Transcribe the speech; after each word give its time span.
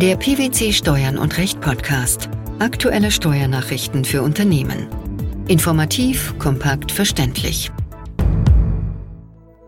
Der 0.00 0.16
PwC 0.16 0.72
Steuern 0.72 1.18
und 1.18 1.36
Recht 1.38 1.60
Podcast. 1.60 2.28
Aktuelle 2.60 3.10
Steuernachrichten 3.10 4.04
für 4.04 4.22
Unternehmen. 4.22 4.86
Informativ, 5.48 6.38
kompakt, 6.38 6.92
verständlich. 6.92 7.72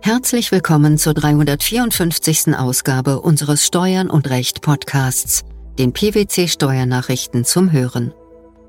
Herzlich 0.02 0.52
willkommen 0.52 0.98
zur 0.98 1.14
354. 1.14 2.56
Ausgabe 2.56 3.20
unseres 3.20 3.66
Steuern 3.66 4.08
und 4.08 4.30
Recht 4.30 4.62
Podcasts, 4.62 5.42
den 5.80 5.92
PwC 5.92 6.46
Steuernachrichten 6.46 7.44
zum 7.44 7.72
Hören. 7.72 8.14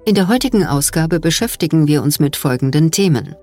In 0.03 0.15
der 0.15 0.29
heutigen 0.29 0.65
Ausgabe 0.65 1.19
beschäftigen 1.19 1.85
wir 1.85 2.01
uns 2.01 2.19
mit 2.19 2.37
folgenden 2.37 2.89
Themen. 2.89 3.35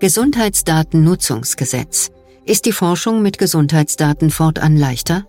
Gesundheitsdatennutzungsgesetz. 0.00 2.10
Ist 2.44 2.64
die 2.64 2.72
Forschung 2.72 3.22
mit 3.22 3.38
Gesundheitsdaten 3.38 4.32
fortan 4.32 4.76
leichter? 4.76 5.28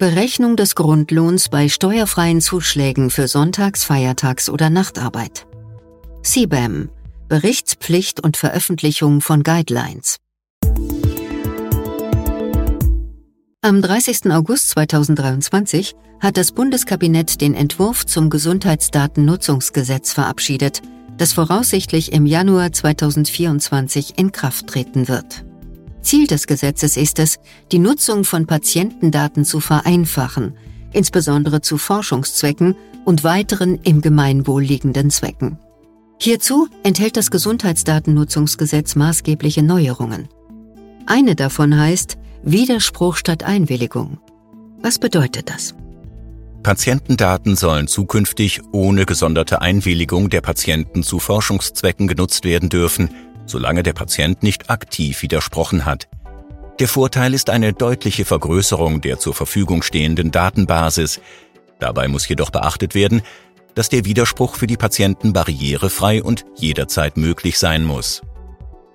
Berechnung 0.00 0.56
des 0.56 0.76
Grundlohns 0.76 1.50
bei 1.50 1.68
steuerfreien 1.68 2.40
Zuschlägen 2.40 3.10
für 3.10 3.28
Sonntags-, 3.28 3.84
Feiertags- 3.84 4.48
oder 4.48 4.70
Nachtarbeit. 4.70 5.46
CBAM 6.22 6.88
Berichtspflicht 7.28 8.18
und 8.18 8.38
Veröffentlichung 8.38 9.20
von 9.20 9.42
Guidelines. 9.42 10.16
Am 13.60 13.82
30. 13.82 14.32
August 14.32 14.70
2023 14.70 15.94
hat 16.18 16.38
das 16.38 16.52
Bundeskabinett 16.52 17.42
den 17.42 17.52
Entwurf 17.52 18.06
zum 18.06 18.30
Gesundheitsdatennutzungsgesetz 18.30 20.14
verabschiedet, 20.14 20.80
das 21.18 21.34
voraussichtlich 21.34 22.12
im 22.12 22.24
Januar 22.24 22.72
2024 22.72 24.14
in 24.16 24.32
Kraft 24.32 24.66
treten 24.66 25.08
wird. 25.08 25.44
Ziel 26.02 26.26
des 26.26 26.46
Gesetzes 26.46 26.96
ist 26.96 27.18
es, 27.18 27.38
die 27.72 27.78
Nutzung 27.78 28.24
von 28.24 28.46
Patientendaten 28.46 29.44
zu 29.44 29.60
vereinfachen, 29.60 30.56
insbesondere 30.92 31.60
zu 31.60 31.78
Forschungszwecken 31.78 32.74
und 33.04 33.24
weiteren 33.24 33.78
im 33.82 34.00
Gemeinwohl 34.00 34.62
liegenden 34.62 35.10
Zwecken. 35.10 35.58
Hierzu 36.20 36.68
enthält 36.82 37.16
das 37.16 37.30
Gesundheitsdatennutzungsgesetz 37.30 38.94
maßgebliche 38.94 39.62
Neuerungen. 39.62 40.28
Eine 41.06 41.34
davon 41.34 41.78
heißt 41.78 42.18
Widerspruch 42.42 43.16
statt 43.16 43.42
Einwilligung. 43.42 44.18
Was 44.82 44.98
bedeutet 44.98 45.50
das? 45.50 45.74
Patientendaten 46.62 47.56
sollen 47.56 47.86
zukünftig 47.86 48.60
ohne 48.72 49.06
gesonderte 49.06 49.62
Einwilligung 49.62 50.28
der 50.28 50.42
Patienten 50.42 51.02
zu 51.02 51.18
Forschungszwecken 51.18 52.06
genutzt 52.06 52.44
werden 52.44 52.68
dürfen, 52.68 53.10
solange 53.50 53.82
der 53.82 53.92
Patient 53.92 54.42
nicht 54.42 54.70
aktiv 54.70 55.22
widersprochen 55.22 55.84
hat. 55.84 56.08
Der 56.78 56.88
Vorteil 56.88 57.34
ist 57.34 57.50
eine 57.50 57.74
deutliche 57.74 58.24
Vergrößerung 58.24 59.02
der 59.02 59.18
zur 59.18 59.34
Verfügung 59.34 59.82
stehenden 59.82 60.30
Datenbasis. 60.30 61.20
Dabei 61.78 62.08
muss 62.08 62.26
jedoch 62.26 62.50
beachtet 62.50 62.94
werden, 62.94 63.20
dass 63.74 63.90
der 63.90 64.06
Widerspruch 64.06 64.54
für 64.54 64.66
die 64.66 64.78
Patienten 64.78 65.32
barrierefrei 65.32 66.22
und 66.22 66.44
jederzeit 66.56 67.16
möglich 67.16 67.58
sein 67.58 67.84
muss. 67.84 68.22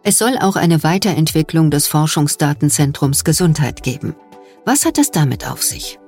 Es 0.03 0.17
soll 0.17 0.37
auch 0.39 0.55
eine 0.55 0.83
Weiterentwicklung 0.83 1.71
des 1.71 1.87
Forschungsdatenzentrums 1.87 3.23
Gesundheit 3.23 3.83
geben. 3.83 4.15
Was 4.65 4.85
hat 4.85 4.97
es 4.97 5.11
damit 5.11 5.47
auf 5.47 5.63
sich? 5.63 5.99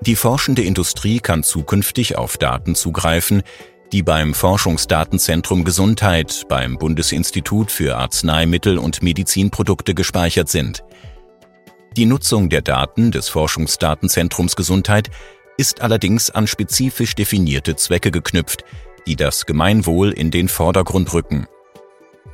Die 0.00 0.16
forschende 0.16 0.62
Industrie 0.62 1.18
kann 1.18 1.42
zukünftig 1.42 2.16
auf 2.16 2.36
Daten 2.38 2.74
zugreifen, 2.74 3.42
die 3.92 4.02
beim 4.02 4.34
Forschungsdatenzentrum 4.34 5.64
Gesundheit 5.64 6.44
beim 6.48 6.76
Bundesinstitut 6.76 7.70
für 7.70 7.96
Arzneimittel 7.96 8.78
und 8.78 9.02
Medizinprodukte 9.02 9.94
gespeichert 9.94 10.48
sind. 10.48 10.84
Die 11.96 12.04
Nutzung 12.04 12.48
der 12.48 12.62
Daten 12.62 13.10
des 13.10 13.28
Forschungsdatenzentrums 13.28 14.56
Gesundheit 14.56 15.10
ist 15.56 15.80
allerdings 15.80 16.30
an 16.30 16.46
spezifisch 16.46 17.14
definierte 17.14 17.76
Zwecke 17.76 18.10
geknüpft, 18.10 18.64
die 19.06 19.16
das 19.16 19.46
Gemeinwohl 19.46 20.12
in 20.12 20.30
den 20.30 20.48
Vordergrund 20.48 21.12
rücken. 21.14 21.46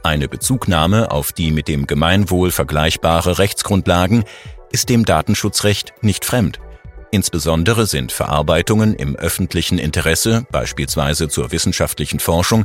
Eine 0.03 0.29
Bezugnahme 0.29 1.11
auf 1.11 1.33
die 1.33 1.51
mit 1.51 1.69
dem 1.69 1.87
Gemeinwohl 1.87 2.51
vergleichbare 2.51 3.39
Rechtsgrundlagen 3.39 4.25
ist 4.71 4.89
dem 4.91 5.05
Datenschutzrecht 5.05 5.95
nicht 6.03 6.25
fremd. 6.25 6.59
Insbesondere 7.15 7.87
sind 7.87 8.11
Verarbeitungen 8.11 8.93
im 8.93 9.15
öffentlichen 9.15 9.79
Interesse, 9.79 10.49
beispielsweise 10.51 11.29
zur 11.29 11.53
wissenschaftlichen 11.53 12.19
Forschung, 12.19 12.65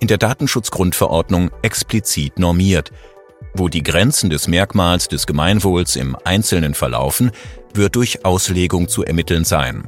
in 0.00 0.08
der 0.08 0.16
Datenschutzgrundverordnung 0.16 1.50
explizit 1.60 2.38
normiert. 2.38 2.92
Wo 3.52 3.68
die 3.68 3.82
Grenzen 3.82 4.30
des 4.30 4.48
Merkmals 4.48 5.08
des 5.08 5.26
Gemeinwohls 5.26 5.96
im 5.96 6.16
Einzelnen 6.24 6.72
verlaufen, 6.72 7.30
wird 7.74 7.94
durch 7.94 8.24
Auslegung 8.24 8.88
zu 8.88 9.04
ermitteln 9.04 9.44
sein. 9.44 9.86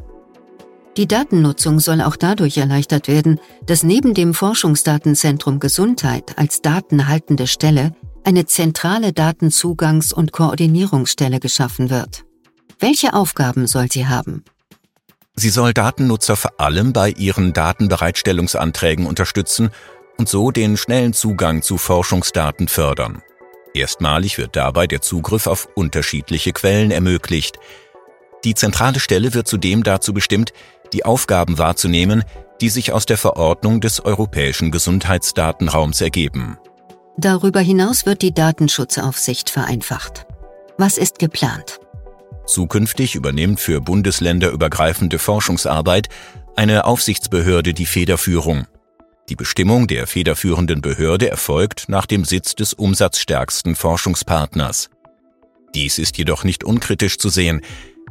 Die 0.98 1.08
Datennutzung 1.08 1.80
soll 1.80 2.02
auch 2.02 2.16
dadurch 2.16 2.58
erleichtert 2.58 3.08
werden, 3.08 3.40
dass 3.64 3.82
neben 3.82 4.12
dem 4.12 4.34
Forschungsdatenzentrum 4.34 5.58
Gesundheit 5.58 6.36
als 6.36 6.60
datenhaltende 6.60 7.46
Stelle 7.46 7.96
eine 8.24 8.44
zentrale 8.44 9.12
Datenzugangs- 9.12 10.12
und 10.12 10.32
Koordinierungsstelle 10.32 11.40
geschaffen 11.40 11.88
wird. 11.88 12.26
Welche 12.82 13.14
Aufgaben 13.14 13.68
soll 13.68 13.86
sie 13.92 14.08
haben? 14.08 14.44
Sie 15.36 15.50
soll 15.50 15.72
Datennutzer 15.72 16.34
vor 16.34 16.58
allem 16.58 16.92
bei 16.92 17.10
ihren 17.10 17.52
Datenbereitstellungsanträgen 17.52 19.06
unterstützen 19.06 19.70
und 20.18 20.28
so 20.28 20.50
den 20.50 20.76
schnellen 20.76 21.12
Zugang 21.12 21.62
zu 21.62 21.78
Forschungsdaten 21.78 22.66
fördern. 22.66 23.22
Erstmalig 23.72 24.36
wird 24.36 24.56
dabei 24.56 24.88
der 24.88 25.00
Zugriff 25.00 25.46
auf 25.46 25.68
unterschiedliche 25.76 26.52
Quellen 26.52 26.90
ermöglicht. 26.90 27.60
Die 28.44 28.54
zentrale 28.54 28.98
Stelle 28.98 29.32
wird 29.32 29.46
zudem 29.46 29.84
dazu 29.84 30.12
bestimmt, 30.12 30.52
die 30.92 31.04
Aufgaben 31.04 31.58
wahrzunehmen, 31.58 32.24
die 32.60 32.68
sich 32.68 32.92
aus 32.92 33.06
der 33.06 33.16
Verordnung 33.16 33.80
des 33.80 34.04
Europäischen 34.04 34.72
Gesundheitsdatenraums 34.72 36.00
ergeben. 36.00 36.58
Darüber 37.16 37.60
hinaus 37.60 38.06
wird 38.06 38.22
die 38.22 38.34
Datenschutzaufsicht 38.34 39.50
vereinfacht. 39.50 40.26
Was 40.78 40.98
ist 40.98 41.20
geplant? 41.20 41.78
Zukünftig 42.52 43.14
übernimmt 43.14 43.60
für 43.60 43.80
bundesländerübergreifende 43.80 45.18
Forschungsarbeit 45.18 46.10
eine 46.54 46.84
Aufsichtsbehörde 46.84 47.72
die 47.72 47.86
Federführung. 47.86 48.66
Die 49.30 49.36
Bestimmung 49.36 49.86
der 49.86 50.06
federführenden 50.06 50.82
Behörde 50.82 51.30
erfolgt 51.30 51.88
nach 51.88 52.04
dem 52.04 52.26
Sitz 52.26 52.54
des 52.54 52.74
umsatzstärksten 52.74 53.74
Forschungspartners. 53.74 54.90
Dies 55.74 55.98
ist 55.98 56.18
jedoch 56.18 56.44
nicht 56.44 56.62
unkritisch 56.62 57.16
zu 57.16 57.30
sehen. 57.30 57.62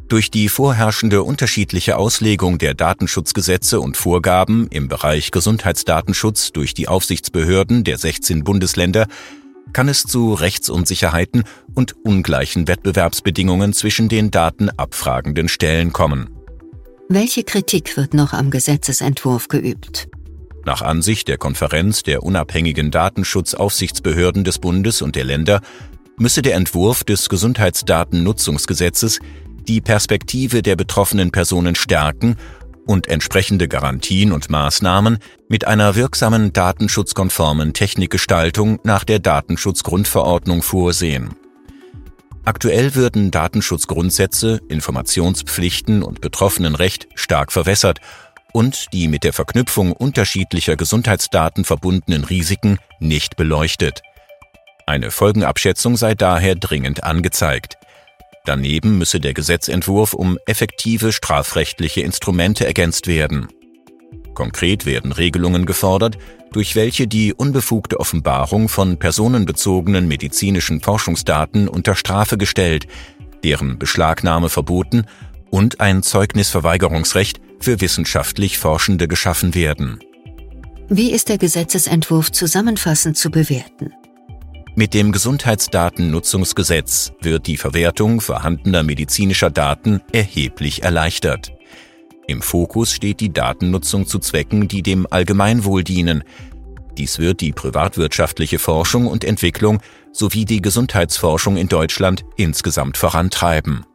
Durch 0.08 0.32
die 0.32 0.50
vorherrschende 0.50 1.22
unterschiedliche 1.22 1.98
Auslegung 1.98 2.58
der 2.58 2.74
Datenschutzgesetze 2.74 3.80
und 3.80 3.96
Vorgaben 3.96 4.66
im 4.70 4.88
Bereich 4.88 5.30
Gesundheitsdatenschutz 5.30 6.52
durch 6.52 6.74
die 6.74 6.88
Aufsichtsbehörden 6.88 7.84
der 7.84 8.00
16 8.00 8.44
Bundesländer 8.44 9.06
kann 9.74 9.88
es 9.88 10.04
zu 10.04 10.34
Rechtsunsicherheiten 10.34 11.44
und 11.74 11.96
ungleichen 12.04 12.68
Wettbewerbsbedingungen 12.68 13.74
zwischen 13.74 14.10
den 14.10 14.32
datenabfragenden 14.32 15.48
Stellen 15.48 15.94
kommen. 15.94 16.30
Welche 17.10 17.44
Kritik 17.44 17.98
wird 17.98 18.14
noch 18.14 18.34
am 18.34 18.52
Gesetzesentwurf 18.52 19.48
geübt? 19.48 20.08
Nach 20.66 20.82
Ansicht 20.82 21.28
der 21.28 21.38
Konferenz 21.38 22.04
der 22.04 22.24
unabhängigen 22.24 22.92
Datenschutzaufsichtsbehörden 22.92 24.44
des 24.44 24.60
Bundes 24.60 25.02
und 25.02 25.16
der 25.16 25.24
Länder 25.24 25.62
müsse 26.18 26.42
der 26.42 26.56
Entwurf 26.56 27.04
des 27.04 27.30
Gesundheitsdatennutzungsgesetzes 27.30 29.20
die 29.68 29.82
Perspektive 29.82 30.62
der 30.62 30.76
betroffenen 30.76 31.32
Personen 31.32 31.76
stärken 31.76 32.38
und 32.86 33.08
entsprechende 33.08 33.68
Garantien 33.68 34.32
und 34.32 34.50
Maßnahmen 34.50 35.20
mit 35.48 35.66
einer 35.66 35.96
wirksamen 35.96 36.54
datenschutzkonformen 36.54 37.74
Technikgestaltung 37.74 38.80
nach 38.84 39.04
der 39.04 39.20
Datenschutzgrundverordnung 39.20 40.62
vorsehen. 40.62 41.36
Aktuell 42.44 42.96
würden 42.96 43.30
Datenschutzgrundsätze, 43.30 44.62
Informationspflichten 44.68 46.02
und 46.02 46.22
Betroffenenrecht 46.22 47.08
stark 47.16 47.52
verwässert 47.52 48.00
und 48.52 48.88
die 48.94 49.08
mit 49.08 49.24
der 49.24 49.34
Verknüpfung 49.34 49.94
unterschiedlicher 49.94 50.76
Gesundheitsdaten 50.76 51.66
verbundenen 51.66 52.24
Risiken 52.24 52.80
nicht 53.00 53.36
beleuchtet. 53.36 54.02
Eine 54.88 55.12
Folgenabschätzung 55.12 55.96
sei 55.96 56.16
daher 56.16 56.56
dringend 56.56 57.04
angezeigt. 57.04 57.78
Daneben 58.46 58.98
müsse 58.98 59.20
der 59.20 59.34
Gesetzentwurf 59.34 60.14
um 60.14 60.38
effektive 60.46 61.12
strafrechtliche 61.12 62.02
Instrumente 62.02 62.66
ergänzt 62.66 63.08
werden. 63.08 63.48
Konkret 64.34 64.86
werden 64.86 65.12
Regelungen 65.12 65.66
gefordert, 65.66 66.18
durch 66.52 66.76
welche 66.76 67.08
die 67.08 67.34
unbefugte 67.34 68.00
Offenbarung 68.00 68.68
von 68.68 68.98
personenbezogenen 68.98 70.08
medizinischen 70.08 70.82
Forschungsdaten 70.82 71.68
unter 71.68 71.96
Strafe 71.96 72.38
gestellt, 72.38 72.88
deren 73.44 73.78
Beschlagnahme 73.78 74.50
verboten 74.50 75.06
und 75.50 75.80
ein 75.80 76.04
Zeugnisverweigerungsrecht 76.04 77.40
für 77.60 77.80
wissenschaftlich 77.80 78.58
Forschende 78.58 79.08
geschaffen 79.08 79.54
werden. 79.54 80.00
Wie 80.90 81.12
ist 81.12 81.30
der 81.30 81.38
Gesetzesentwurf 81.38 82.32
zusammenfassend 82.32 83.18
zu 83.18 83.30
bewerten? 83.32 83.94
Mit 84.74 84.94
dem 84.94 85.12
Gesundheitsdatennutzungsgesetz 85.12 87.12
wird 87.22 87.48
die 87.48 87.58
Verwertung 87.58 88.22
vorhandener 88.22 88.84
medizinischer 88.84 89.50
Daten 89.50 90.02
erheblich 90.14 90.84
erleichtert. 90.84 91.52
Im 92.26 92.42
Fokus 92.42 92.94
steht 92.94 93.20
die 93.20 93.34
Datennutzung 93.34 94.08
zu 94.08 94.20
Zwecken, 94.20 94.70
die 94.70 94.82
dem 94.82 95.08
Allgemeinwohl 95.10 95.84
dienen. 95.84 96.24
Dies 96.98 97.20
wird 97.20 97.42
die 97.42 97.52
privatwirtschaftliche 97.52 98.60
Forschung 98.60 99.08
und 99.08 99.26
Entwicklung 99.26 99.82
sowie 100.14 100.46
die 100.46 100.62
Gesundheitsforschung 100.62 101.58
in 101.58 101.68
Deutschland 101.68 102.24
insgesamt 102.38 102.96
vorantreiben. 102.96 103.86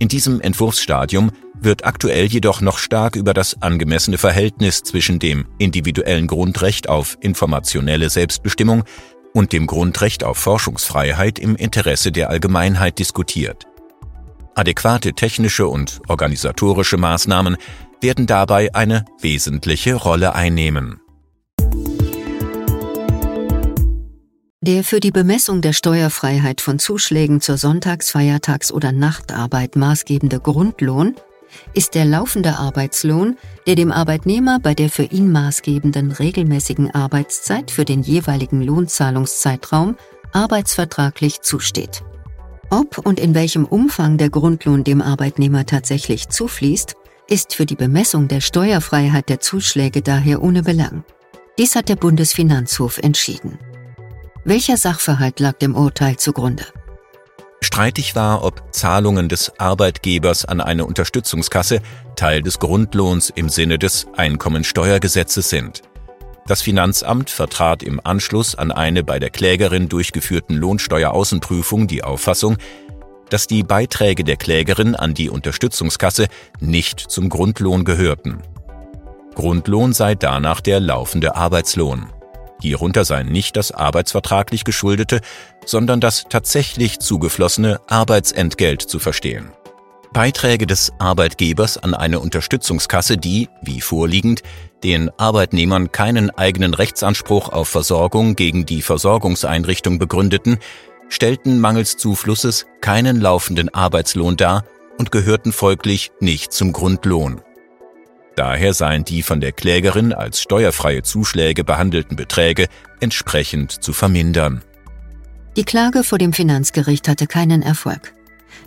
In 0.00 0.08
diesem 0.08 0.40
Entwurfsstadium 0.40 1.30
wird 1.60 1.84
aktuell 1.84 2.26
jedoch 2.26 2.60
noch 2.60 2.78
stark 2.78 3.16
über 3.16 3.34
das 3.34 3.62
angemessene 3.62 4.18
Verhältnis 4.18 4.82
zwischen 4.82 5.18
dem 5.18 5.46
individuellen 5.58 6.26
Grundrecht 6.26 6.88
auf 6.88 7.18
informationelle 7.20 8.10
Selbstbestimmung 8.10 8.84
und 9.32 9.52
dem 9.52 9.66
Grundrecht 9.66 10.24
auf 10.24 10.38
Forschungsfreiheit 10.38 11.38
im 11.38 11.56
Interesse 11.56 12.12
der 12.12 12.30
Allgemeinheit 12.30 12.98
diskutiert. 12.98 13.66
Adäquate 14.54 15.12
technische 15.12 15.68
und 15.68 16.00
organisatorische 16.08 16.96
Maßnahmen 16.96 17.56
werden 18.00 18.26
dabei 18.26 18.74
eine 18.74 19.04
wesentliche 19.20 19.94
Rolle 19.94 20.34
einnehmen. 20.34 21.00
Der 24.60 24.84
für 24.84 25.00
die 25.00 25.12
Bemessung 25.12 25.62
der 25.62 25.72
Steuerfreiheit 25.72 26.60
von 26.60 26.78
Zuschlägen 26.78 27.40
zur 27.40 27.56
Sonntags-, 27.56 28.10
Feiertags- 28.10 28.72
oder 28.72 28.92
Nachtarbeit 28.92 29.76
maßgebende 29.76 30.40
Grundlohn 30.40 31.14
ist 31.74 31.94
der 31.94 32.04
laufende 32.04 32.58
Arbeitslohn, 32.58 33.36
der 33.66 33.74
dem 33.74 33.92
Arbeitnehmer 33.92 34.58
bei 34.60 34.74
der 34.74 34.90
für 34.90 35.04
ihn 35.04 35.30
maßgebenden 35.32 36.12
regelmäßigen 36.12 36.94
Arbeitszeit 36.94 37.70
für 37.70 37.84
den 37.84 38.02
jeweiligen 38.02 38.62
Lohnzahlungszeitraum 38.62 39.96
arbeitsvertraglich 40.32 41.40
zusteht. 41.40 42.02
Ob 42.70 42.98
und 42.98 43.18
in 43.18 43.34
welchem 43.34 43.64
Umfang 43.64 44.18
der 44.18 44.30
Grundlohn 44.30 44.84
dem 44.84 45.00
Arbeitnehmer 45.00 45.64
tatsächlich 45.64 46.28
zufließt, 46.28 46.94
ist 47.28 47.54
für 47.54 47.66
die 47.66 47.76
Bemessung 47.76 48.28
der 48.28 48.40
Steuerfreiheit 48.40 49.28
der 49.28 49.40
Zuschläge 49.40 50.02
daher 50.02 50.42
ohne 50.42 50.62
Belang. 50.62 51.04
Dies 51.58 51.74
hat 51.74 51.88
der 51.88 51.96
Bundesfinanzhof 51.96 52.98
entschieden. 52.98 53.58
Welcher 54.44 54.76
Sachverhalt 54.76 55.40
lag 55.40 55.58
dem 55.58 55.74
Urteil 55.74 56.16
zugrunde? 56.16 56.64
Streitig 57.60 58.14
war, 58.14 58.44
ob 58.44 58.62
Zahlungen 58.72 59.28
des 59.28 59.58
Arbeitgebers 59.58 60.44
an 60.44 60.60
eine 60.60 60.84
Unterstützungskasse 60.84 61.80
Teil 62.16 62.42
des 62.42 62.58
Grundlohns 62.58 63.30
im 63.30 63.48
Sinne 63.48 63.78
des 63.78 64.06
Einkommensteuergesetzes 64.16 65.48
sind. 65.50 65.82
Das 66.46 66.62
Finanzamt 66.62 67.30
vertrat 67.30 67.82
im 67.82 68.00
Anschluss 68.02 68.54
an 68.54 68.72
eine 68.72 69.04
bei 69.04 69.18
der 69.18 69.30
Klägerin 69.30 69.88
durchgeführten 69.88 70.56
Lohnsteueraußenprüfung 70.56 71.86
die 71.88 72.02
Auffassung, 72.02 72.56
dass 73.28 73.46
die 73.46 73.62
Beiträge 73.62 74.24
der 74.24 74.36
Klägerin 74.36 74.94
an 74.94 75.12
die 75.12 75.28
Unterstützungskasse 75.28 76.28
nicht 76.60 77.00
zum 77.00 77.28
Grundlohn 77.28 77.84
gehörten. 77.84 78.42
Grundlohn 79.34 79.92
sei 79.92 80.14
danach 80.14 80.60
der 80.60 80.80
laufende 80.80 81.36
Arbeitslohn. 81.36 82.06
Hierunter 82.60 83.04
sei 83.04 83.22
nicht 83.22 83.56
das 83.56 83.72
arbeitsvertraglich 83.72 84.64
geschuldete, 84.64 85.20
sondern 85.64 86.00
das 86.00 86.24
tatsächlich 86.28 86.98
zugeflossene 86.98 87.80
Arbeitsentgelt 87.86 88.82
zu 88.82 88.98
verstehen. 88.98 89.52
Beiträge 90.12 90.66
des 90.66 90.92
Arbeitgebers 90.98 91.78
an 91.78 91.94
eine 91.94 92.20
Unterstützungskasse, 92.20 93.18
die, 93.18 93.48
wie 93.62 93.80
vorliegend, 93.80 94.42
den 94.82 95.10
Arbeitnehmern 95.18 95.92
keinen 95.92 96.30
eigenen 96.30 96.74
Rechtsanspruch 96.74 97.50
auf 97.50 97.68
Versorgung 97.68 98.34
gegen 98.34 98.64
die 98.64 98.82
Versorgungseinrichtung 98.82 99.98
begründeten, 99.98 100.58
stellten 101.08 101.60
mangels 101.60 101.96
Zuflusses 101.96 102.66
keinen 102.80 103.20
laufenden 103.20 103.72
Arbeitslohn 103.72 104.36
dar 104.36 104.64
und 104.98 105.12
gehörten 105.12 105.52
folglich 105.52 106.10
nicht 106.20 106.52
zum 106.52 106.72
Grundlohn. 106.72 107.42
Daher 108.38 108.72
seien 108.72 109.04
die 109.04 109.24
von 109.24 109.40
der 109.40 109.50
Klägerin 109.50 110.12
als 110.12 110.40
steuerfreie 110.40 111.02
Zuschläge 111.02 111.64
behandelten 111.64 112.14
Beträge 112.14 112.68
entsprechend 113.00 113.72
zu 113.72 113.92
vermindern. 113.92 114.62
Die 115.56 115.64
Klage 115.64 116.04
vor 116.04 116.18
dem 116.18 116.32
Finanzgericht 116.32 117.08
hatte 117.08 117.26
keinen 117.26 117.62
Erfolg. 117.62 118.12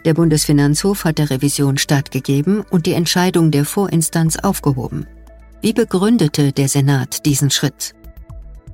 Der 0.03 0.13
Bundesfinanzhof 0.13 1.05
hat 1.05 1.19
der 1.19 1.29
Revision 1.29 1.77
stattgegeben 1.77 2.65
und 2.69 2.85
die 2.85 2.91
Entscheidung 2.91 3.49
der 3.49 3.63
Vorinstanz 3.63 4.35
aufgehoben. 4.35 5.07
Wie 5.61 5.71
begründete 5.71 6.51
der 6.51 6.67
Senat 6.67 7.25
diesen 7.25 7.49
Schritt? 7.49 7.95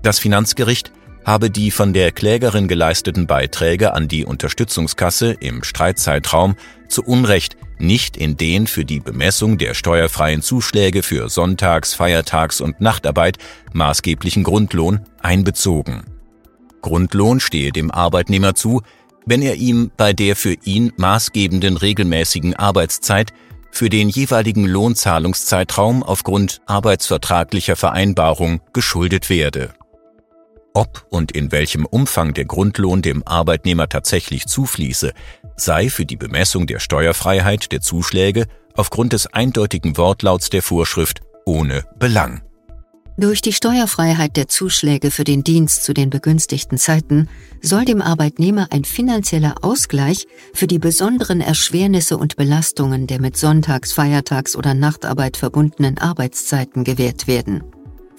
Das 0.02 0.18
Finanzgericht 0.18 0.92
habe 1.28 1.50
die 1.50 1.72
von 1.72 1.92
der 1.92 2.14
Klägerin 2.14 2.70
geleisteten 2.70 3.28
Beiträge 3.28 3.94
an 3.94 4.08
die 4.08 4.24
Unterstützungskasse 4.24 5.34
im 5.34 5.62
Streitzeitraum 5.62 6.56
zu 6.88 7.04
Unrecht 7.04 7.58
nicht 7.80 8.16
in 8.16 8.38
den 8.38 8.66
für 8.66 8.86
die 8.86 9.02
Bemessung 9.02 9.58
der 9.58 9.74
steuerfreien 9.74 10.42
Zuschläge 10.42 11.04
für 11.04 11.30
Sonntags-, 11.30 11.94
Feiertags- 11.94 12.62
und 12.62 12.80
Nachtarbeit 12.80 13.40
maßgeblichen 13.74 14.46
Grundlohn 14.46 15.02
einbezogen. 15.22 16.06
Grundlohn 16.82 17.42
stehe 17.42 17.74
dem 17.74 17.92
Arbeitnehmer 17.92 18.56
zu, 18.56 18.82
wenn 19.26 19.42
er 19.42 19.56
ihm 19.56 19.92
bei 19.98 20.14
der 20.14 20.38
für 20.38 20.56
ihn 20.64 20.94
maßgebenden 20.96 21.76
regelmäßigen 21.76 22.56
Arbeitszeit 22.56 23.34
für 23.70 23.90
den 23.90 24.08
jeweiligen 24.08 24.66
Lohnzahlungszeitraum 24.66 26.04
aufgrund 26.04 26.62
arbeitsvertraglicher 26.68 27.76
Vereinbarung 27.76 28.62
geschuldet 28.72 29.30
werde. 29.30 29.74
Ob 30.78 31.08
und 31.10 31.32
in 31.32 31.52
welchem 31.52 31.88
Umfang 31.88 32.36
der 32.36 32.46
Grundlohn 32.46 33.02
dem 33.02 33.26
Arbeitnehmer 33.26 33.90
tatsächlich 33.90 34.46
zufließe, 34.46 35.12
sei 35.56 35.90
für 35.90 36.06
die 36.06 36.18
Bemessung 36.18 36.68
der 36.68 36.78
Steuerfreiheit 36.78 37.72
der 37.72 37.82
Zuschläge 37.82 38.46
aufgrund 38.76 39.14
des 39.14 39.26
eindeutigen 39.26 39.98
Wortlauts 39.98 40.52
der 40.52 40.62
Vorschrift 40.62 41.22
ohne 41.48 41.84
Belang. 41.98 42.44
Durch 43.18 43.42
die 43.42 43.54
Steuerfreiheit 43.54 44.38
der 44.38 44.50
Zuschläge 44.50 45.10
für 45.10 45.24
den 45.24 45.44
Dienst 45.44 45.84
zu 45.84 45.96
den 45.96 46.12
begünstigten 46.12 46.78
Zeiten 46.78 47.28
soll 47.60 47.84
dem 47.84 48.04
Arbeitnehmer 48.04 48.68
ein 48.70 48.84
finanzieller 48.84 49.56
Ausgleich 49.64 50.28
für 50.54 50.68
die 50.68 50.78
besonderen 50.78 51.42
Erschwernisse 51.42 52.20
und 52.20 52.36
Belastungen 52.36 53.08
der 53.08 53.20
mit 53.20 53.36
Sonntags-, 53.36 53.94
Feiertags- 53.94 54.56
oder 54.56 54.76
Nachtarbeit 54.76 55.38
verbundenen 55.38 55.98
Arbeitszeiten 55.98 56.84
gewährt 56.84 57.26
werden. 57.26 57.64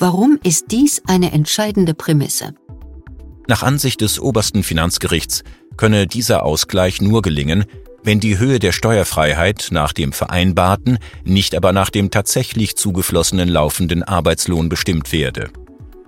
Warum 0.00 0.39
ist 0.45 0.67
dies 0.71 1.03
eine 1.09 1.33
entscheidende 1.33 1.93
Prämisse? 1.93 2.55
Nach 3.49 3.65
Ansicht 3.65 4.00
des 4.00 4.21
obersten 4.21 4.62
Finanzgerichts 4.62 5.43
könne 5.77 6.06
dieser 6.06 6.45
Ausgleich 6.45 7.00
nur 7.00 7.21
gelingen, 7.21 7.65
wenn 8.05 8.21
die 8.21 8.39
Höhe 8.39 8.61
der 8.61 8.71
Steuerfreiheit 8.71 9.69
nach 9.73 9.93
dem 9.93 10.12
vereinbarten, 10.12 10.99
nicht 11.25 11.56
aber 11.56 11.73
nach 11.73 11.90
dem 11.90 12.12
tatsächlich 12.12 12.76
zugeflossenen 12.76 13.49
laufenden 13.49 14.05
Arbeitslohn 14.05 14.69
bestimmt 14.69 15.11
werde. 15.12 15.50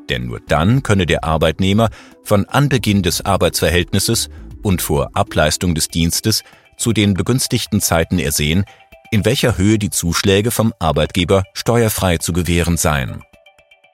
Denn 0.09 0.26
nur 0.26 0.38
dann 0.38 0.85
könne 0.85 1.06
der 1.06 1.25
Arbeitnehmer 1.25 1.90
von 2.23 2.44
Anbeginn 2.44 3.02
des 3.02 3.25
Arbeitsverhältnisses 3.25 4.28
und 4.62 4.82
vor 4.82 5.11
Ableistung 5.14 5.75
des 5.75 5.88
Dienstes 5.88 6.44
zu 6.76 6.92
den 6.92 7.14
begünstigten 7.14 7.80
Zeiten 7.80 8.20
ersehen, 8.20 8.64
in 9.11 9.25
welcher 9.25 9.59
Höhe 9.59 9.78
die 9.80 9.90
Zuschläge 9.90 10.52
vom 10.52 10.73
Arbeitgeber 10.78 11.42
steuerfrei 11.54 12.18
zu 12.18 12.32
gewähren 12.32 12.76
seien. 12.76 13.25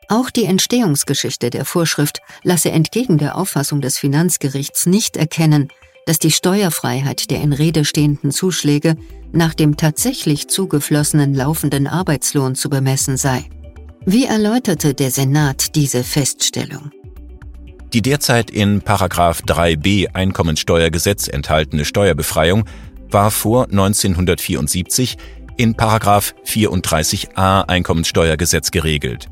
Auch 0.08 0.30
die 0.30 0.44
Entstehungsgeschichte 0.44 1.50
der 1.50 1.64
Vorschrift 1.64 2.20
lasse 2.44 2.70
entgegen 2.70 3.18
der 3.18 3.36
Auffassung 3.36 3.80
des 3.80 3.98
Finanzgerichts 3.98 4.86
nicht 4.86 5.16
erkennen, 5.16 5.68
dass 6.06 6.20
die 6.20 6.30
Steuerfreiheit 6.30 7.30
der 7.30 7.40
in 7.40 7.52
Rede 7.52 7.84
stehenden 7.84 8.30
Zuschläge 8.30 8.96
nach 9.32 9.54
dem 9.54 9.76
tatsächlich 9.76 10.46
zugeflossenen 10.48 11.34
laufenden 11.34 11.88
Arbeitslohn 11.88 12.54
zu 12.54 12.70
bemessen 12.70 13.16
sei. 13.16 13.44
Wie 14.04 14.24
erläuterte 14.24 14.94
der 14.94 15.10
Senat 15.10 15.74
diese 15.74 16.04
Feststellung? 16.04 16.92
Die 17.92 18.02
derzeit 18.02 18.50
in 18.50 18.82
3b 18.82 20.14
Einkommensteuergesetz 20.14 21.26
enthaltene 21.26 21.84
Steuerbefreiung 21.84 22.66
war 23.10 23.32
vor 23.32 23.64
1974 23.64 25.16
in 25.56 25.74
34a 25.74 27.62
Einkommensteuergesetz 27.62 28.70
geregelt. 28.70 29.28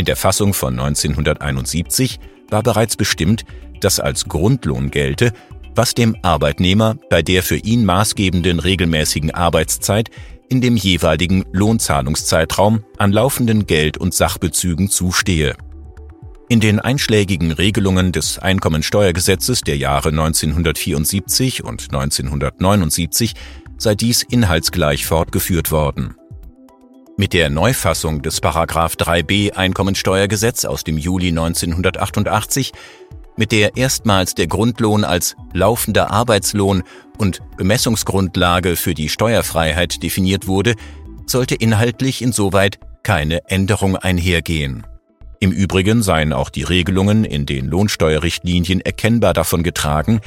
In 0.00 0.06
der 0.06 0.16
Fassung 0.16 0.54
von 0.54 0.80
1971 0.80 2.20
war 2.48 2.62
bereits 2.62 2.96
bestimmt, 2.96 3.44
dass 3.80 4.00
als 4.00 4.24
Grundlohn 4.24 4.90
gelte, 4.90 5.34
was 5.74 5.92
dem 5.92 6.16
Arbeitnehmer 6.22 6.96
bei 7.10 7.20
der 7.20 7.42
für 7.42 7.58
ihn 7.58 7.84
maßgebenden 7.84 8.60
regelmäßigen 8.60 9.30
Arbeitszeit 9.30 10.08
in 10.48 10.62
dem 10.62 10.78
jeweiligen 10.78 11.44
Lohnzahlungszeitraum 11.52 12.82
an 12.96 13.12
laufenden 13.12 13.66
Geld- 13.66 13.98
und 13.98 14.14
Sachbezügen 14.14 14.88
zustehe. 14.88 15.54
In 16.48 16.60
den 16.60 16.80
einschlägigen 16.80 17.52
Regelungen 17.52 18.10
des 18.10 18.38
Einkommensteuergesetzes 18.38 19.60
der 19.60 19.76
Jahre 19.76 20.08
1974 20.08 21.62
und 21.62 21.92
1979 21.92 23.34
sei 23.76 23.94
dies 23.94 24.22
inhaltsgleich 24.22 25.04
fortgeführt 25.04 25.70
worden. 25.70 26.14
Mit 27.20 27.34
der 27.34 27.50
Neufassung 27.50 28.22
des 28.22 28.40
Paragraph 28.40 28.94
3b 28.94 29.52
Einkommensteuergesetz 29.52 30.64
aus 30.64 30.84
dem 30.84 30.96
Juli 30.96 31.28
1988, 31.28 32.72
mit 33.36 33.52
der 33.52 33.76
erstmals 33.76 34.34
der 34.34 34.46
Grundlohn 34.46 35.04
als 35.04 35.36
laufender 35.52 36.10
Arbeitslohn 36.10 36.82
und 37.18 37.42
Bemessungsgrundlage 37.58 38.74
für 38.74 38.94
die 38.94 39.10
Steuerfreiheit 39.10 40.02
definiert 40.02 40.46
wurde, 40.46 40.76
sollte 41.26 41.56
inhaltlich 41.56 42.22
insoweit 42.22 42.78
keine 43.02 43.46
Änderung 43.50 43.96
einhergehen. 43.96 44.86
Im 45.40 45.52
Übrigen 45.52 46.02
seien 46.02 46.32
auch 46.32 46.48
die 46.48 46.62
Regelungen 46.62 47.26
in 47.26 47.44
den 47.44 47.66
Lohnsteuerrichtlinien 47.66 48.80
erkennbar 48.80 49.34
davon 49.34 49.62
getragen, 49.62 50.22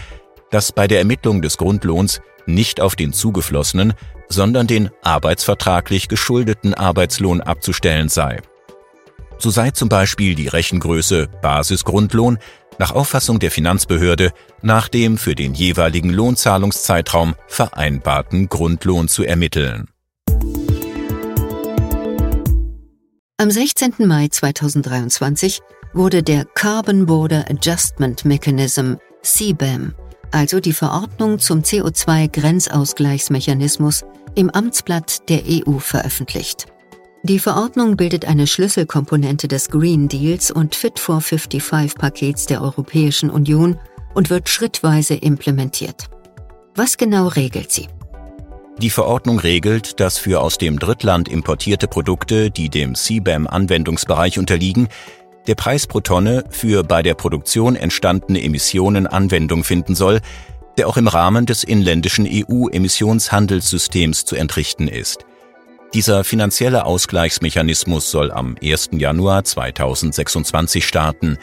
dass 0.51 0.71
bei 0.71 0.87
der 0.87 0.99
Ermittlung 0.99 1.41
des 1.41 1.57
Grundlohns 1.57 2.21
nicht 2.45 2.81
auf 2.81 2.95
den 2.95 3.13
zugeflossenen, 3.13 3.93
sondern 4.33 4.67
den 4.67 4.89
arbeitsvertraglich 5.01 6.07
geschuldeten 6.07 6.73
Arbeitslohn 6.73 7.41
abzustellen 7.41 8.09
sei. 8.09 8.41
So 9.37 9.49
sei 9.49 9.71
zum 9.71 9.89
Beispiel 9.89 10.35
die 10.35 10.47
Rechengröße 10.47 11.27
Basisgrundlohn 11.41 12.39
nach 12.79 12.91
Auffassung 12.91 13.39
der 13.39 13.51
Finanzbehörde 13.51 14.31
nach 14.61 14.87
dem 14.87 15.17
für 15.17 15.35
den 15.35 15.53
jeweiligen 15.53 16.09
Lohnzahlungszeitraum 16.09 17.35
vereinbarten 17.47 18.49
Grundlohn 18.49 19.07
zu 19.07 19.23
ermitteln. 19.23 19.87
Am 23.37 23.51
16. 23.51 23.95
Mai 23.99 24.29
2023 24.29 25.59
wurde 25.93 26.23
der 26.23 26.45
Carbon 26.45 27.05
Border 27.05 27.45
Adjustment 27.49 28.25
Mechanism 28.25 28.93
CBAM, 29.21 29.93
also 30.33 30.59
die 30.59 30.73
Verordnung 30.73 31.39
zum 31.39 31.61
CO2-Grenzausgleichsmechanismus, 31.61 34.03
im 34.35 34.49
Amtsblatt 34.49 35.29
der 35.29 35.43
EU 35.47 35.77
veröffentlicht. 35.77 36.65
Die 37.21 37.39
Verordnung 37.39 37.95
bildet 37.95 38.25
eine 38.25 38.47
Schlüsselkomponente 38.47 39.47
des 39.47 39.69
Green 39.69 40.09
Deals 40.09 40.51
und 40.51 40.75
Fit 40.75 40.99
for 40.99 41.21
55 41.21 41.95
Pakets 41.95 42.47
der 42.47 42.61
Europäischen 42.61 43.29
Union 43.29 43.79
und 44.13 44.29
wird 44.29 44.49
schrittweise 44.49 45.13
implementiert. 45.13 46.09
Was 46.75 46.97
genau 46.97 47.27
regelt 47.27 47.71
sie? 47.71 47.87
Die 48.79 48.89
Verordnung 48.89 49.39
regelt, 49.39 49.99
dass 49.99 50.17
für 50.17 50.41
aus 50.41 50.57
dem 50.57 50.79
Drittland 50.79 51.29
importierte 51.29 51.87
Produkte, 51.87 52.49
die 52.49 52.69
dem 52.69 52.95
CBAM-Anwendungsbereich 52.95 54.39
unterliegen, 54.39 54.87
der 55.47 55.55
Preis 55.55 55.87
pro 55.87 55.99
Tonne 55.99 56.43
für 56.49 56.83
bei 56.83 57.01
der 57.01 57.13
Produktion 57.13 57.75
entstandene 57.75 58.41
Emissionen 58.41 59.07
Anwendung 59.07 59.63
finden 59.63 59.95
soll, 59.95 60.21
der 60.77 60.87
auch 60.87 60.97
im 60.97 61.07
Rahmen 61.07 61.45
des 61.45 61.63
inländischen 61.63 62.27
EU-Emissionshandelssystems 62.27 64.25
zu 64.25 64.35
entrichten 64.35 64.87
ist. 64.87 65.25
Dieser 65.93 66.23
finanzielle 66.23 66.85
Ausgleichsmechanismus 66.85 68.09
soll 68.09 68.31
am 68.31 68.55
1. 68.61 68.89
Januar 68.93 69.43
2026 69.43 70.87
starten. 70.87 71.37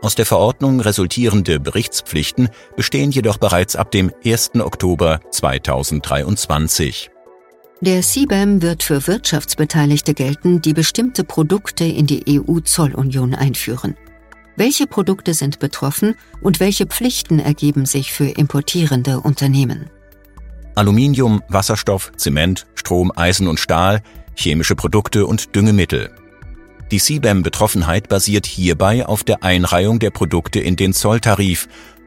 Aus 0.00 0.14
der 0.14 0.24
Verordnung 0.24 0.80
resultierende 0.80 1.60
Berichtspflichten 1.60 2.48
bestehen 2.74 3.10
jedoch 3.10 3.36
bereits 3.36 3.76
ab 3.76 3.90
dem 3.90 4.10
1. 4.24 4.52
Oktober 4.60 5.20
2023. 5.30 7.11
Der 7.84 8.00
CBAM 8.00 8.62
wird 8.62 8.84
für 8.84 9.08
Wirtschaftsbeteiligte 9.08 10.14
gelten, 10.14 10.62
die 10.62 10.72
bestimmte 10.72 11.24
Produkte 11.24 11.82
in 11.82 12.06
die 12.06 12.22
EU-Zollunion 12.28 13.34
einführen. 13.34 13.96
Welche 14.54 14.86
Produkte 14.86 15.34
sind 15.34 15.58
betroffen 15.58 16.14
und 16.40 16.60
welche 16.60 16.86
Pflichten 16.86 17.40
ergeben 17.40 17.84
sich 17.84 18.12
für 18.12 18.28
importierende 18.28 19.18
Unternehmen? 19.18 19.90
Aluminium, 20.76 21.42
Wasserstoff, 21.48 22.12
Zement, 22.16 22.68
Strom, 22.76 23.10
Eisen 23.16 23.48
und 23.48 23.58
Stahl, 23.58 24.00
chemische 24.36 24.76
Produkte 24.76 25.26
und 25.26 25.56
Düngemittel. 25.56 26.12
Die 26.92 27.00
CBAM-Betroffenheit 27.00 28.08
basiert 28.08 28.46
hierbei 28.46 29.04
auf 29.06 29.24
der 29.24 29.42
Einreihung 29.42 29.98
der 29.98 30.10
Produkte 30.10 30.60
in 30.60 30.76
den 30.76 30.92
Zolltarif, 30.92 31.66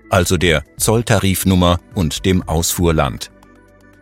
also 0.09 0.37
der 0.37 0.63
Zolltarifnummer 0.77 1.81
und 1.95 2.23
dem 2.23 2.43
Ausfuhrland. 2.43 3.29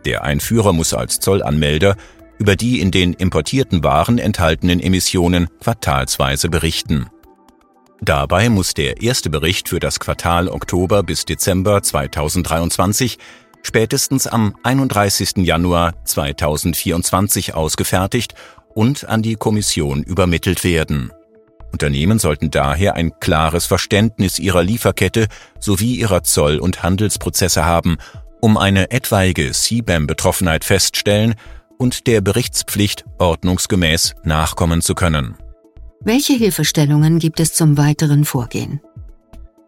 Der 0.04 0.24
Einführer 0.24 0.72
muss 0.72 0.94
als 0.94 1.20
Zollanmelder 1.20 1.96
über 2.38 2.56
die 2.56 2.80
in 2.80 2.90
den 2.90 3.12
importierten 3.14 3.84
Waren 3.84 4.18
enthaltenen 4.18 4.80
Emissionen 4.80 5.48
quartalsweise 5.60 6.48
berichten. 6.48 7.06
Dabei 8.00 8.48
muss 8.48 8.74
der 8.74 9.00
erste 9.00 9.30
Bericht 9.30 9.68
für 9.68 9.80
das 9.80 10.00
Quartal 10.00 10.48
Oktober 10.48 11.02
bis 11.02 11.24
Dezember 11.24 11.82
2023 11.82 13.18
spätestens 13.62 14.26
am 14.26 14.56
31. 14.62 15.38
Januar 15.38 15.94
2024 16.04 17.54
ausgefertigt 17.54 18.34
und 18.74 19.08
an 19.08 19.22
die 19.22 19.36
Kommission 19.36 20.02
übermittelt 20.02 20.64
werden. 20.64 21.12
Unternehmen 21.72 22.18
sollten 22.18 22.50
daher 22.50 22.94
ein 22.94 23.18
klares 23.20 23.66
Verständnis 23.66 24.38
ihrer 24.38 24.62
Lieferkette 24.62 25.28
sowie 25.58 25.96
ihrer 25.96 26.22
Zoll- 26.22 26.58
und 26.58 26.82
Handelsprozesse 26.82 27.64
haben, 27.64 27.96
um 28.44 28.58
eine 28.58 28.90
etwaige 28.90 29.52
CBAM-Betroffenheit 29.52 30.66
feststellen 30.66 31.34
und 31.78 32.06
der 32.06 32.20
Berichtspflicht 32.20 33.06
ordnungsgemäß 33.16 34.16
nachkommen 34.22 34.82
zu 34.82 34.94
können. 34.94 35.38
Welche 36.00 36.34
Hilfestellungen 36.34 37.20
gibt 37.20 37.40
es 37.40 37.54
zum 37.54 37.78
weiteren 37.78 38.26
Vorgehen? 38.26 38.82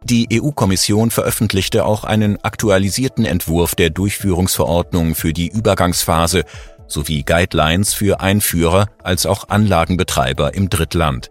Die 0.05 0.29
EU-Kommission 0.31 1.11
veröffentlichte 1.11 1.87
auch 1.87 2.05
einen 2.05 2.37
aktualisierten 2.45 3.25
Entwurf 3.25 3.77
der 3.77 3.89
Durchführungsverordnung 3.89 5.15
für 5.15 5.33
die 5.33 5.49
Übergangsphase 5.49 6.45
sowie 6.87 7.23
Guidelines 7.23 7.95
für 7.95 8.21
Einführer 8.21 8.89
als 9.03 9.25
auch 9.25 9.49
Anlagenbetreiber 9.49 10.53
im 10.53 10.69
Drittland. 10.69 11.31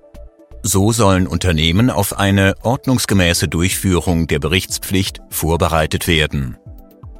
So 0.64 0.92
sollen 0.92 1.28
Unternehmen 1.28 1.92
auf 1.92 2.18
eine 2.18 2.56
ordnungsgemäße 2.64 3.48
Durchführung 3.48 4.26
der 4.26 4.40
Berichtspflicht 4.40 5.20
vorbereitet 5.30 6.08
werden. 6.08 6.58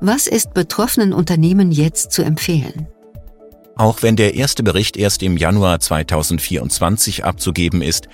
Was 0.02 0.28
ist 0.28 0.54
betroffenen 0.54 1.14
Unternehmen 1.14 1.72
jetzt 1.72 2.12
zu 2.12 2.22
empfehlen? 2.22 2.88
Auch 3.78 4.02
wenn 4.02 4.16
der 4.16 4.36
erste 4.36 4.64
Bericht 4.64 4.98
erst 4.98 5.24
im 5.24 5.38
Januar 5.38 5.80
2024 5.80 7.26
abzugeben 7.26 7.82
ist, 7.82 8.08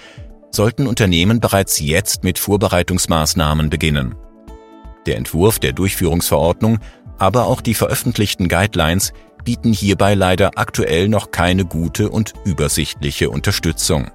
sollten 0.52 0.88
Unternehmen 0.88 1.40
bereits 1.40 1.80
jetzt 1.80 2.24
mit 2.24 2.40
Vorbereitungsmaßnahmen 2.40 3.70
beginnen. 3.70 4.16
Der 5.06 5.18
Entwurf 5.18 5.60
der 5.60 5.74
Durchführungsverordnung, 5.74 6.80
aber 7.18 7.46
auch 7.46 7.62
die 7.62 7.74
veröffentlichten 7.74 8.48
Guidelines 8.48 9.14
bieten 9.44 9.74
hierbei 9.74 10.14
leider 10.14 10.52
aktuell 10.56 11.08
noch 11.08 11.32
keine 11.32 11.66
gute 11.66 12.10
und 12.10 12.34
übersichtliche 12.46 13.30
Unterstützung. 13.30 14.12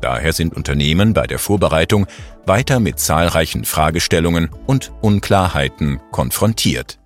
Daher 0.00 0.32
sind 0.32 0.54
Unternehmen 0.54 1.12
bei 1.12 1.26
der 1.26 1.38
Vorbereitung 1.38 2.06
weiter 2.46 2.80
mit 2.80 2.98
zahlreichen 2.98 3.64
Fragestellungen 3.64 4.50
und 4.66 4.92
Unklarheiten 5.00 6.00
konfrontiert. 6.10 6.98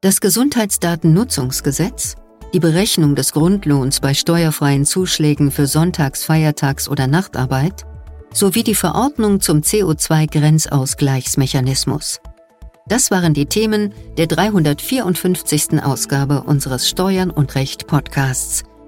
Das 0.00 0.20
Gesundheitsdatennutzungsgesetz 0.20 2.16
die 2.54 2.60
Berechnung 2.60 3.14
des 3.16 3.32
Grundlohns 3.32 3.98
bei 3.98 4.14
steuerfreien 4.14 4.84
Zuschlägen 4.84 5.50
für 5.50 5.66
Sonntags-, 5.66 6.24
Feiertags- 6.24 6.88
oder 6.88 7.08
Nachtarbeit 7.08 7.84
sowie 8.32 8.62
die 8.62 8.76
Verordnung 8.76 9.40
zum 9.40 9.62
CO2-Grenzausgleichsmechanismus. 9.62 12.20
Das 12.86 13.10
waren 13.10 13.34
die 13.34 13.46
Themen 13.46 13.92
der 14.16 14.28
354. 14.28 15.82
Ausgabe 15.82 16.44
unseres 16.44 16.88
Steuern 16.88 17.30
und 17.30 17.56
Recht 17.56 17.88
Podcasts, 17.88 18.62